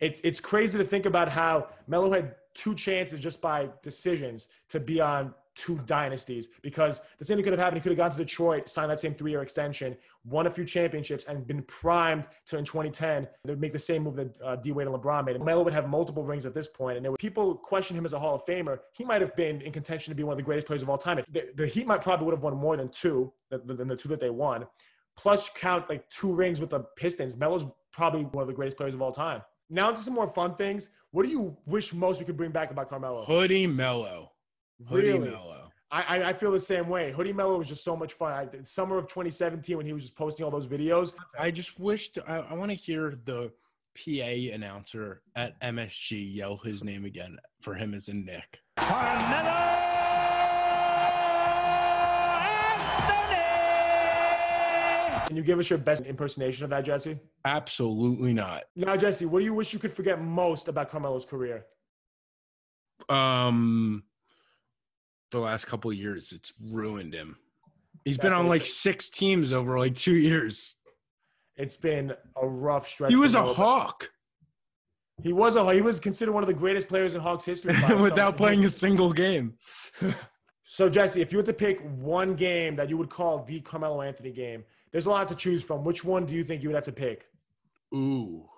it's 0.00 0.20
it's 0.22 0.40
crazy 0.40 0.78
to 0.78 0.84
think 0.84 1.06
about 1.06 1.28
how 1.28 1.68
Melo 1.86 2.12
had 2.12 2.34
two 2.54 2.74
chances 2.74 3.20
just 3.20 3.40
by 3.40 3.70
decisions 3.82 4.48
to 4.68 4.80
be 4.80 5.00
on 5.00 5.34
two 5.58 5.76
dynasties 5.86 6.48
because 6.62 7.00
the 7.18 7.24
same 7.24 7.36
thing 7.36 7.42
could 7.42 7.52
have 7.52 7.58
happened. 7.58 7.78
He 7.78 7.82
could 7.82 7.90
have 7.90 7.98
gone 7.98 8.12
to 8.12 8.16
Detroit, 8.16 8.68
signed 8.68 8.90
that 8.92 9.00
same 9.00 9.14
three-year 9.14 9.42
extension, 9.42 9.96
won 10.24 10.46
a 10.46 10.50
few 10.50 10.64
championships, 10.64 11.24
and 11.24 11.44
been 11.48 11.62
primed 11.62 12.28
to 12.46 12.58
in 12.58 12.64
2010 12.64 13.26
to 13.46 13.56
make 13.56 13.72
the 13.72 13.78
same 13.78 14.04
move 14.04 14.14
that 14.16 14.38
uh, 14.40 14.54
D 14.54 14.70
Wade 14.70 14.86
and 14.86 14.96
LeBron 14.96 15.26
made. 15.26 15.40
Melo 15.42 15.64
would 15.64 15.74
have 15.74 15.88
multiple 15.88 16.22
rings 16.22 16.46
at 16.46 16.54
this 16.54 16.68
point, 16.68 16.96
and 16.96 17.18
people 17.18 17.56
question 17.56 17.96
him 17.96 18.04
as 18.04 18.12
a 18.12 18.18
Hall 18.18 18.36
of 18.36 18.46
Famer. 18.46 18.78
He 18.92 19.04
might 19.04 19.20
have 19.20 19.34
been 19.34 19.60
in 19.62 19.72
contention 19.72 20.12
to 20.12 20.14
be 20.14 20.22
one 20.22 20.32
of 20.32 20.38
the 20.38 20.44
greatest 20.44 20.68
players 20.68 20.82
of 20.82 20.88
all 20.88 20.98
time. 20.98 21.20
The, 21.32 21.48
the 21.56 21.66
Heat 21.66 21.88
might 21.88 22.02
probably 22.02 22.26
would 22.26 22.34
have 22.34 22.42
won 22.42 22.56
more 22.56 22.76
than 22.76 22.88
two 22.88 23.32
than 23.50 23.88
the 23.88 23.96
two 23.96 24.08
that 24.10 24.20
they 24.20 24.30
won. 24.30 24.64
Plus, 25.16 25.50
count 25.56 25.90
like 25.90 26.08
two 26.08 26.32
rings 26.32 26.60
with 26.60 26.70
the 26.70 26.80
Pistons. 26.96 27.36
Melo's 27.36 27.64
probably 27.92 28.22
one 28.22 28.42
of 28.42 28.48
the 28.48 28.54
greatest 28.54 28.76
players 28.76 28.94
of 28.94 29.02
all 29.02 29.10
time. 29.10 29.42
Now 29.70 29.90
to 29.90 30.00
some 30.00 30.14
more 30.14 30.28
fun 30.28 30.54
things. 30.54 30.90
What 31.10 31.24
do 31.24 31.28
you 31.28 31.56
wish 31.66 31.92
most 31.92 32.18
we 32.18 32.24
could 32.24 32.36
bring 32.36 32.50
back 32.50 32.70
about 32.70 32.88
Carmelo? 32.88 33.24
Hoodie 33.24 33.66
Melo. 33.66 34.32
Hoodie 34.88 35.08
really? 35.12 35.30
Melo. 35.30 35.72
I, 35.90 36.22
I 36.22 36.32
feel 36.34 36.52
the 36.52 36.60
same 36.60 36.88
way. 36.88 37.12
Hoodie 37.12 37.32
Melo 37.32 37.56
was 37.56 37.66
just 37.66 37.82
so 37.82 37.96
much 37.96 38.12
fun. 38.12 38.32
I, 38.32 38.62
summer 38.62 38.98
of 38.98 39.06
2017 39.06 39.76
when 39.76 39.86
he 39.86 39.94
was 39.94 40.02
just 40.02 40.16
posting 40.16 40.44
all 40.44 40.50
those 40.50 40.66
videos. 40.66 41.14
I 41.38 41.50
just 41.50 41.80
wished 41.80 42.18
I, 42.26 42.38
I 42.38 42.54
want 42.54 42.70
to 42.70 42.74
hear 42.74 43.18
the 43.24 43.50
PA 43.96 44.54
announcer 44.54 45.22
at 45.34 45.58
MSG 45.60 46.34
yell 46.34 46.58
his 46.58 46.84
name 46.84 47.04
again 47.06 47.38
for 47.62 47.74
him 47.74 47.94
as 47.94 48.08
a 48.08 48.14
Knick. 48.14 48.60
Carmelo 48.76 49.77
Can 55.28 55.36
you 55.36 55.42
give 55.42 55.58
us 55.58 55.68
your 55.68 55.78
best 55.78 56.06
impersonation 56.06 56.64
of 56.64 56.70
that, 56.70 56.86
Jesse? 56.86 57.18
Absolutely 57.44 58.32
not. 58.32 58.64
Now, 58.74 58.96
Jesse, 58.96 59.26
what 59.26 59.40
do 59.40 59.44
you 59.44 59.52
wish 59.52 59.74
you 59.74 59.78
could 59.78 59.92
forget 59.92 60.22
most 60.22 60.68
about 60.68 60.90
Carmelo's 60.90 61.26
career? 61.26 61.66
Um, 63.10 64.04
the 65.30 65.38
last 65.38 65.66
couple 65.66 65.92
years, 65.92 66.32
it's 66.32 66.54
ruined 66.58 67.12
him. 67.12 67.36
He's 68.06 68.16
been 68.16 68.32
on 68.32 68.46
like 68.46 68.64
six 68.64 69.10
teams 69.10 69.52
over 69.52 69.78
like 69.78 69.94
two 69.96 70.16
years. 70.16 70.76
It's 71.56 71.76
been 71.76 72.14
a 72.40 72.48
rough 72.48 72.88
stretch. 72.88 73.10
He 73.10 73.16
was 73.16 73.34
a 73.34 73.44
Hawk. 73.44 74.08
He 75.22 75.34
was 75.34 75.56
a 75.56 75.74
he 75.74 75.82
was 75.82 76.00
considered 76.00 76.32
one 76.32 76.42
of 76.42 76.46
the 76.46 76.54
greatest 76.54 76.88
players 76.88 77.14
in 77.14 77.20
Hawks 77.20 77.44
history 77.44 77.74
without 78.00 78.38
playing 78.38 78.64
a 78.64 78.70
single 78.70 79.12
game. 79.12 79.58
so 80.62 80.88
Jesse, 80.88 81.20
if 81.20 81.32
you 81.32 81.38
had 81.38 81.46
to 81.46 81.52
pick 81.52 81.80
one 81.80 82.34
game 82.34 82.76
that 82.76 82.88
you 82.88 82.96
would 82.96 83.10
call 83.10 83.44
the 83.44 83.60
Carmelo 83.60 84.00
Anthony 84.00 84.30
game, 84.30 84.64
there's 84.92 85.06
a 85.06 85.10
lot 85.10 85.28
to 85.28 85.34
choose 85.34 85.62
from. 85.62 85.84
Which 85.84 86.04
one 86.04 86.26
do 86.26 86.34
you 86.34 86.44
think 86.44 86.62
you 86.62 86.68
would 86.68 86.74
have 86.74 86.84
to 86.84 86.92
pick? 86.92 87.26
Ooh. 87.94 88.48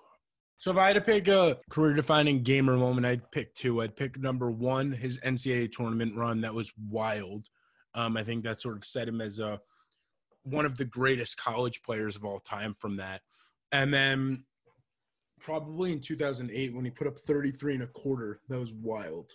So 0.57 0.71
if 0.71 0.77
I 0.77 0.87
had 0.87 0.93
to 0.93 1.01
pick 1.01 1.27
a 1.27 1.57
career-defining 1.69 2.43
gamer 2.43 2.77
moment, 2.77 3.07
I'd 3.07 3.31
pick 3.31 3.53
two. 3.55 3.81
I'd 3.81 3.95
pick 3.95 4.19
number 4.19 4.51
one, 4.51 4.91
his 4.91 5.19
NCAA 5.21 5.71
tournament 5.71 6.15
run. 6.15 6.41
That 6.41 6.53
was 6.53 6.71
wild. 6.89 7.47
Um, 7.95 8.15
I 8.15 8.23
think 8.23 8.43
that 8.43 8.61
sort 8.61 8.77
of 8.77 8.85
set 8.85 9.07
him 9.07 9.21
as 9.21 9.39
a 9.39 9.59
one 10.43 10.65
of 10.65 10.77
the 10.77 10.85
greatest 10.85 11.37
college 11.37 11.81
players 11.83 12.15
of 12.15 12.25
all 12.25 12.39
time 12.39 12.75
from 12.79 12.97
that. 12.97 13.21
And 13.71 13.93
then 13.93 14.43
probably 15.39 15.93
in 15.93 15.99
2008 15.99 16.75
when 16.75 16.85
he 16.85 16.91
put 16.91 17.07
up 17.07 17.17
33 17.17 17.75
and 17.75 17.83
a 17.83 17.87
quarter, 17.87 18.39
that 18.49 18.59
was 18.59 18.73
wild 18.73 19.31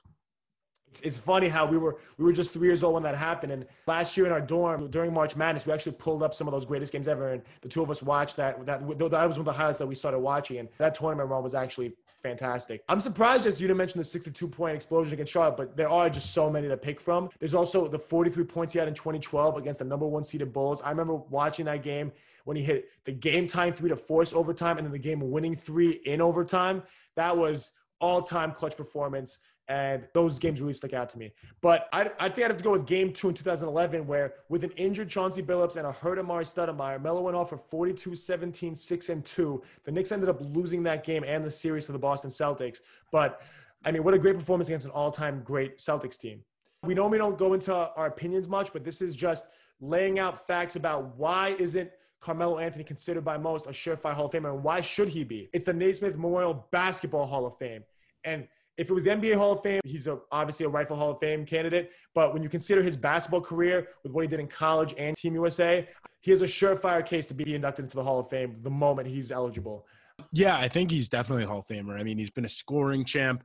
it's 1.01 1.19
funny 1.19 1.49
how 1.49 1.67
we 1.67 1.79
were 1.79 1.99
we 2.19 2.25
were 2.25 2.33
just 2.33 2.53
three 2.53 2.69
years 2.69 2.83
old 2.83 2.95
when 2.95 3.03
that 3.03 3.17
happened. 3.17 3.53
And 3.53 3.67
last 3.87 4.17
year 4.17 4.27
in 4.27 4.33
our 4.33 4.41
dorm 4.41 4.89
during 4.91 5.13
march 5.13 5.37
madness 5.37 5.67
we 5.67 5.73
actually 5.73 5.93
pulled 5.93 6.23
up 6.23 6.35
some 6.35 6.47
of 6.47 6.53
those 6.53 6.65
greatest 6.65 6.93
games 6.93 7.09
ever. 7.09 7.33
And 7.33 7.43
the 7.63 7.69
two 7.69 7.83
of 7.83 7.91
us 7.91 8.03
watched 8.03 8.37
that 8.37 8.65
that 8.67 8.87
that 8.87 9.29
was 9.29 9.39
one 9.39 9.41
of 9.41 9.45
the 9.45 9.53
highlights 9.53 9.79
that 9.79 9.87
we 9.87 9.95
started 9.95 10.19
watching. 10.19 10.59
And 10.59 10.69
that 10.79 10.95
tournament 10.95 11.29
run 11.31 11.43
was 11.43 11.55
actually 11.55 11.95
fantastic. 12.23 12.83
I'm 12.89 13.01
surprised 13.01 13.45
just 13.45 13.61
you 13.61 13.67
didn't 13.67 13.79
mention 13.79 13.99
the 13.99 14.05
62 14.05 14.49
point 14.49 14.75
explosion 14.75 15.13
against 15.13 15.33
charlotte 15.33 15.57
but 15.57 15.77
there 15.77 15.89
are 15.89 16.11
just 16.11 16.33
so 16.33 16.51
many 16.51 16.69
to 16.69 16.77
pick 16.77 17.01
from. 17.01 17.31
There's 17.39 17.55
also 17.55 17.89
the 17.89 17.99
43 17.99 18.45
points 18.45 18.73
he 18.73 18.79
had 18.79 18.89
in 18.89 18.95
2012 18.95 19.57
against 19.57 19.79
the 19.79 19.85
number 19.85 20.07
one 20.07 20.25
seeded 20.25 20.53
bulls. 20.53 20.83
I 20.83 20.91
remember 20.91 21.15
watching 21.15 21.67
that 21.67 21.83
game 21.83 22.13
when 22.45 22.57
he 22.57 22.63
hit 22.63 22.91
the 23.05 23.13
game 23.13 23.47
time 23.47 23.73
three 23.73 23.89
to 23.89 23.97
force 23.97 24.33
overtime 24.33 24.79
and 24.79 24.87
then 24.87 24.93
the 24.93 24.99
game 24.99 25.31
winning 25.31 25.57
three 25.57 26.01
in 26.05 26.21
overtime. 26.21 26.83
That 27.17 27.37
was 27.37 27.73
all-time 28.01 28.53
clutch 28.53 28.77
performance 28.77 29.39
and 29.69 30.07
those 30.15 30.39
games 30.39 30.61
really 30.61 30.73
stick 30.73 30.93
out 30.93 31.11
to 31.11 31.19
me. 31.19 31.33
But 31.61 31.89
I, 31.93 32.11
I 32.21 32.29
think 32.29 32.45
I'd 32.45 32.51
have 32.51 32.59
to 32.59 32.65
go 32.65 32.73
with 32.73 32.87
game 32.87 33.13
two 33.13 33.29
in 33.29 33.35
2011, 33.35 34.07
where 34.07 34.35
with 34.49 34.63
an 34.63 34.71
injured 34.73 35.09
Chauncey 35.09 35.43
Billups 35.43 35.77
and 35.77 35.87
a 35.87 35.93
hurt 35.93 36.19
Amar'e 36.19 36.45
Stoudemire, 36.45 37.03
Melo 37.03 37.23
went 37.23 37.37
off 37.37 37.51
for 37.51 37.59
42 37.59 38.15
17, 38.15 38.77
6 38.77 39.09
and 39.09 39.25
2. 39.25 39.63
The 39.85 39.93
Knicks 39.93 40.13
ended 40.13 40.29
up 40.29 40.39
losing 40.41 40.83
that 40.85 41.05
game 41.05 41.25
and 41.27 41.45
the 41.45 41.51
series 41.51 41.87
to 41.87 41.93
the 41.93 41.99
Boston 41.99 42.31
Celtics. 42.31 42.79
But 43.11 43.41
I 43.85 43.91
mean, 43.91 44.05
what 44.05 44.15
a 44.15 44.19
great 44.19 44.37
performance 44.37 44.69
against 44.69 44.87
an 44.87 44.93
all-time 44.93 45.43
great 45.45 45.79
Celtics 45.79 46.19
team. 46.19 46.41
We 46.83 46.95
normally 46.95 47.19
don't 47.19 47.39
go 47.39 47.55
into 47.55 47.75
our 47.75 48.07
opinions 48.07 48.49
much, 48.49 48.73
but 48.73 48.85
this 48.85 49.03
is 49.03 49.15
just 49.17 49.49
laying 49.81 50.19
out 50.19 50.47
facts 50.47 50.77
about 50.77 51.17
why 51.17 51.57
isn't 51.59 51.91
Carmelo 52.21 52.59
Anthony 52.59 52.85
considered 52.85 53.25
by 53.25 53.37
most 53.37 53.67
a 53.67 53.71
surefire 53.71 54.13
Hall 54.13 54.27
of 54.27 54.33
Famer, 54.33 54.55
and 54.55 54.63
why 54.63 54.81
should 54.81 55.09
he 55.09 55.23
be? 55.25 55.49
It's 55.53 55.67
the 55.67 55.73
Naismith 55.73 56.15
Memorial 56.15 56.67
Basketball 56.71 57.27
Hall 57.27 57.47
of 57.47 57.57
Fame, 57.59 57.85
and 58.25 58.49
if 58.77 58.91
it 58.91 58.93
was 58.93 59.05
the 59.05 59.11
NBA 59.11 59.35
Hall 59.37 59.53
of 59.53 59.63
Fame, 59.63 59.81
he's 59.85 60.07
a, 60.07 60.19
obviously 60.31 60.67
a 60.67 60.69
rightful 60.69 60.97
Hall 60.97 61.13
of 61.13 61.19
Fame 61.19 61.47
candidate. 61.47 61.93
But 62.15 62.35
when 62.35 62.43
you 62.43 62.49
consider 62.49 62.83
his 62.83 62.97
basketball 62.97 63.41
career 63.41 63.89
with 64.03 64.13
what 64.13 64.23
he 64.23 64.29
did 64.29 64.41
in 64.41 64.49
college 64.49 64.95
and 64.99 65.17
Team 65.17 65.35
USA, 65.35 65.89
he 66.21 66.31
has 66.31 66.43
a 66.43 66.47
surefire 66.47 67.05
case 67.05 67.27
to 67.29 67.35
be 67.35 67.55
inducted 67.55 67.85
into 67.85 67.97
the 67.97 68.03
Hall 68.03 68.19
of 68.19 68.29
Fame 68.29 68.57
the 68.63 68.71
moment 68.71 69.09
he's 69.09 69.33
eligible. 69.33 69.87
Yeah, 70.33 70.57
I 70.57 70.69
think 70.69 70.91
he's 70.91 71.09
definitely 71.09 71.45
a 71.45 71.47
Hall 71.47 71.61
of 71.61 71.67
Famer. 71.67 71.99
I 71.99 72.03
mean, 72.03 72.19
he's 72.19 72.31
been 72.31 72.45
a 72.45 72.51
scoring 72.51 73.05
champ. 73.05 73.45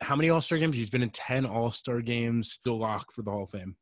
How 0.00 0.16
many 0.16 0.28
All 0.28 0.40
Star 0.40 0.58
games? 0.58 0.76
He's 0.76 0.90
been 0.90 1.02
in 1.02 1.10
10 1.10 1.46
All 1.46 1.70
Star 1.70 2.00
games. 2.00 2.52
Still 2.52 2.78
lock 2.78 3.12
for 3.12 3.22
the 3.22 3.30
Hall 3.30 3.44
of 3.44 3.50
Fame. 3.50 3.76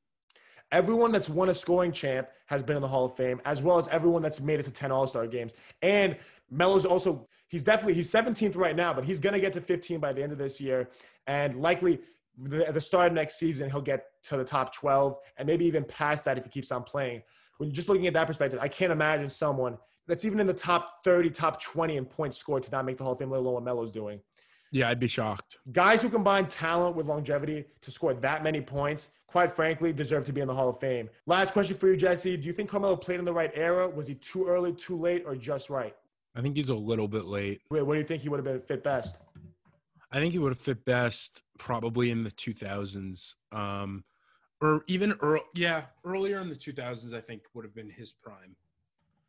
Everyone 0.71 1.13
that's 1.13 1.29
won 1.29 1.51
a 1.51 1.55
scoring 1.55 1.93
champ 1.93 2.29
has 2.47 2.63
been 2.63 2.77
in 2.77 2.83
the 2.83 2.89
Hall 2.89 3.05
of 3.05 3.17
Fame, 3.17 3.41
as 3.45 3.63
well 3.63 3.79
as 3.79 3.89
everyone 3.89 4.23
that's 4.23 4.41
made 4.41 4.61
it 4.61 4.65
to 4.65 4.71
10 4.71 4.93
All 4.93 5.07
Star 5.07 5.27
games. 5.27 5.53
And 5.83 6.17
Melo's 6.55 6.85
also, 6.85 7.27
he's 7.49 7.65
definitely, 7.65 7.95
he's 7.95 8.11
17th 8.11 8.57
right 8.57 8.77
now, 8.77 8.95
but 8.95 9.05
he's 9.05 9.21
going 9.21 9.33
to 9.33 9.41
get 9.41 9.53
to 9.55 9.61
15 9.61 10.01
by 10.01 10.13
the 10.13 10.23
end 10.23 10.33
of 10.33 10.39
this 10.39 10.61
year. 10.61 10.91
And 11.27 11.57
likely 11.61 12.01
at 12.67 12.75
the 12.75 12.81
start 12.81 13.09
of 13.09 13.13
next 13.13 13.39
season, 13.39 13.71
he'll 13.71 13.81
get 13.81 14.07
to 14.25 14.37
the 14.37 14.45
top 14.45 14.75
12 14.75 15.17
and 15.37 15.47
maybe 15.47 15.65
even 15.67 15.85
past 15.85 16.25
that 16.25 16.39
if 16.39 16.45
he 16.45 16.51
keeps 16.51 16.73
on 16.73 16.83
playing. 16.83 17.23
When 17.59 17.69
you're 17.69 17.75
just 17.75 17.89
looking 17.89 18.07
at 18.07 18.15
that 18.15 18.27
perspective, 18.27 18.59
I 18.61 18.69
can't 18.69 18.93
imagine 18.93 19.31
someone 19.31 19.79
that's 20.07 20.25
even 20.25 20.41
in 20.41 20.47
the 20.47 20.55
top 20.55 21.05
30, 21.05 21.31
top 21.31 21.63
20 21.63 21.97
in 21.97 22.05
points 22.05 22.37
scored 22.37 22.63
to 22.65 22.71
not 22.71 22.85
make 22.85 22.99
the 22.99 23.05
Hall 23.05 23.13
of 23.13 23.19
Fame, 23.19 23.31
let 23.31 23.39
alone 23.39 23.55
what 23.55 23.63
Melo's 23.63 23.93
doing. 23.93 24.21
Yeah, 24.73 24.89
I'd 24.89 24.99
be 24.99 25.07
shocked. 25.07 25.59
Guys 25.71 26.03
who 26.03 26.11
combine 26.11 26.47
talent 26.47 26.97
with 26.97 27.07
longevity 27.07 27.65
to 27.81 27.91
score 27.93 28.13
that 28.13 28.43
many 28.43 28.61
points, 28.61 29.11
quite 29.29 29.55
frankly, 29.55 29.93
deserve 29.93 30.25
to 30.27 30.33
be 30.33 30.41
in 30.41 30.49
the 30.49 30.55
Hall 30.55 30.69
of 30.69 30.81
Fame. 30.81 31.09
Last 31.27 31.53
question 31.53 31.77
for 31.77 31.89
you, 31.89 31.97
Jesse. 31.97 32.37
Do 32.37 32.47
you 32.47 32.53
think 32.53 32.71
Carmelo 32.71 32.97
played 32.97 33.21
in 33.21 33.25
the 33.25 33.33
right 33.33 33.53
era? 33.55 33.89
Was 33.89 34.09
he 34.09 34.17
too 34.17 34.47
early, 34.47 34.73
too 34.73 34.99
late, 34.99 35.23
or 35.25 35.37
just 35.37 35.71
right? 35.71 35.95
I 36.35 36.41
think 36.43 36.57
he's 36.57 36.69
a 36.69 36.75
little 36.75 37.09
bit 37.09 37.25
late. 37.25 37.61
Wait, 37.71 37.83
what 37.83 37.95
do 37.95 38.01
you 38.01 38.07
think 38.07 38.23
he 38.23 38.29
would 38.29 38.39
have 38.39 38.45
been 38.45 38.61
fit 38.61 38.83
best? 38.83 39.19
I 40.11 40.19
think 40.21 40.33
he 40.33 40.39
would 40.39 40.53
have 40.53 40.61
fit 40.61 40.85
best 40.85 41.43
probably 41.59 42.11
in 42.11 42.25
the 42.25 42.31
2000s. 42.31 43.35
Um, 43.53 44.05
or 44.61 44.85
even 44.87 45.13
early, 45.21 45.43
yeah, 45.55 45.85
earlier 46.05 46.41
in 46.41 46.49
the 46.49 46.55
2000s, 46.57 47.13
I 47.13 47.21
think 47.21 47.43
would 47.55 47.65
have 47.65 47.75
been 47.75 47.91
his 47.91 48.13
prime. 48.13 48.57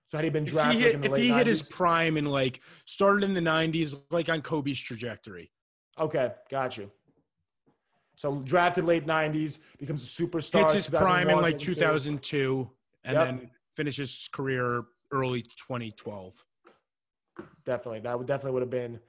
So 0.10 0.18
had 0.18 0.24
he 0.24 0.30
been 0.30 0.44
If 0.44 0.50
he 0.50 0.56
drafted 0.56 0.80
hit, 0.80 0.86
like 0.88 0.94
in 0.96 1.02
the 1.02 1.10
if 1.10 1.16
he 1.18 1.30
90s? 1.30 1.36
hit 1.38 1.48
his 1.48 1.64
prime 1.64 2.18
and 2.18 2.30
like 2.30 2.62
started 2.86 3.24
in 3.24 3.34
the 3.34 3.42
90s, 3.42 4.00
like 4.12 4.30
on 4.30 4.42
Kobe's 4.42 4.80
trajectory. 4.80 5.52
Okay, 6.00 6.32
got 6.50 6.78
you. 6.78 6.92
So 8.16 8.40
drafted 8.44 8.86
late 8.86 9.06
90s, 9.06 9.60
becomes 9.78 10.04
a 10.04 10.24
superstar. 10.24 10.60
Hits 10.72 10.74
his 10.74 10.90
prime 10.90 11.30
in 11.30 11.42
like 11.42 11.60
2002 11.60 12.70
and 13.04 13.16
Yep. 13.16 13.28
then 13.28 13.52
finishes 13.76 14.12
his 14.18 14.28
career 14.30 14.84
early 15.12 15.42
2012. 15.42 16.34
Definitely. 17.66 18.02
That 18.02 18.18
would 18.18 18.28
definitely 18.28 18.52
would 18.52 18.62
have 18.62 18.70
been 18.70 19.00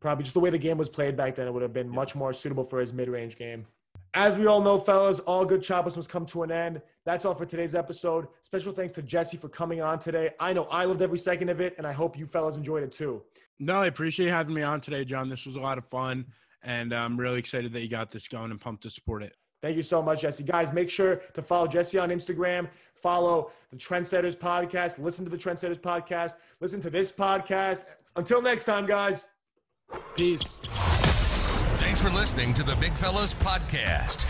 probably 0.00 0.24
just 0.24 0.34
the 0.34 0.40
way 0.40 0.50
the 0.50 0.58
game 0.58 0.78
was 0.78 0.88
played 0.88 1.16
back 1.16 1.34
then. 1.34 1.46
It 1.46 1.52
would 1.52 1.62
have 1.62 1.72
been 1.72 1.88
much 1.88 2.14
more 2.14 2.32
suitable 2.32 2.64
for 2.64 2.80
his 2.80 2.92
mid-range 2.92 3.36
game. 3.36 3.66
As 4.14 4.36
we 4.36 4.46
all 4.46 4.60
know, 4.60 4.78
fellas, 4.78 5.20
all 5.20 5.44
good 5.44 5.62
choppers 5.62 5.96
must 5.96 6.10
come 6.10 6.26
to 6.26 6.42
an 6.42 6.50
end. 6.50 6.82
That's 7.04 7.24
all 7.24 7.34
for 7.34 7.46
today's 7.46 7.74
episode. 7.74 8.26
Special 8.42 8.72
thanks 8.72 8.92
to 8.94 9.02
Jesse 9.02 9.36
for 9.36 9.48
coming 9.48 9.80
on 9.80 9.98
today. 9.98 10.30
I 10.40 10.52
know 10.52 10.64
I 10.64 10.84
loved 10.84 11.02
every 11.02 11.18
second 11.18 11.48
of 11.48 11.60
it, 11.60 11.74
and 11.78 11.86
I 11.86 11.92
hope 11.92 12.18
you 12.18 12.26
fellas 12.26 12.56
enjoyed 12.56 12.82
it 12.82 12.92
too. 12.92 13.22
No, 13.58 13.76
I 13.76 13.86
appreciate 13.86 14.28
having 14.28 14.54
me 14.54 14.62
on 14.62 14.80
today, 14.80 15.04
John. 15.04 15.28
This 15.28 15.46
was 15.46 15.56
a 15.56 15.60
lot 15.60 15.78
of 15.78 15.84
fun. 15.86 16.26
And 16.62 16.92
I'm 16.92 17.18
really 17.18 17.38
excited 17.38 17.72
that 17.72 17.80
you 17.80 17.88
got 17.88 18.10
this 18.10 18.28
going 18.28 18.50
and 18.50 18.60
pumped 18.60 18.82
to 18.82 18.90
support 18.90 19.22
it. 19.22 19.34
Thank 19.62 19.76
you 19.76 19.82
so 19.82 20.02
much, 20.02 20.22
Jesse. 20.22 20.42
Guys, 20.42 20.72
make 20.72 20.90
sure 20.90 21.16
to 21.34 21.42
follow 21.42 21.66
Jesse 21.66 21.98
on 21.98 22.08
Instagram. 22.10 22.68
Follow 22.94 23.50
the 23.70 23.76
Trendsetters 23.76 24.36
podcast. 24.36 24.98
Listen 24.98 25.24
to 25.24 25.30
the 25.30 25.38
Trendsetters 25.38 25.80
podcast. 25.80 26.34
Listen 26.60 26.80
to 26.80 26.90
this 26.90 27.12
podcast. 27.12 27.84
Until 28.16 28.42
next 28.42 28.64
time, 28.64 28.86
guys. 28.86 29.28
Peace. 30.16 30.42
Thanks 31.80 32.00
for 32.00 32.10
listening 32.10 32.54
to 32.54 32.62
the 32.62 32.76
Big 32.76 32.96
Fellas 32.96 33.34
Podcast. 33.34 34.26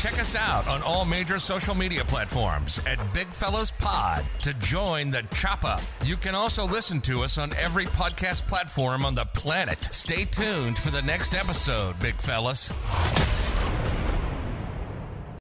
Check 0.00 0.18
us 0.20 0.34
out 0.34 0.66
on 0.68 0.82
all 0.82 1.04
major 1.04 1.38
social 1.38 1.74
media 1.74 2.04
platforms 2.04 2.80
at 2.86 3.12
Big 3.12 3.28
Fellas 3.28 3.72
Pod 3.72 4.24
to 4.40 4.54
join 4.54 5.10
the 5.10 5.22
chop 5.34 5.64
up. 5.64 5.82
You 6.04 6.16
can 6.16 6.34
also 6.34 6.64
listen 6.64 7.00
to 7.02 7.22
us 7.22 7.38
on 7.38 7.52
every 7.54 7.86
podcast 7.86 8.46
platform 8.46 9.04
on 9.04 9.14
the 9.14 9.24
planet. 9.26 9.88
Stay 9.92 10.24
tuned 10.24 10.78
for 10.78 10.90
the 10.90 11.02
next 11.02 11.34
episode, 11.34 11.98
Big 11.98 12.14
Fellas. 12.14 12.72